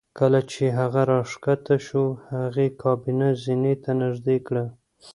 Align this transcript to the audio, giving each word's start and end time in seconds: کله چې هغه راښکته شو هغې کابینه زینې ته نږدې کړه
کله 0.19 0.39
چې 0.51 0.63
هغه 0.79 1.01
راښکته 1.11 1.75
شو 1.87 2.03
هغې 2.35 2.67
کابینه 2.81 3.27
زینې 3.43 3.73
ته 3.83 3.91
نږدې 4.01 4.37
کړه 4.47 4.65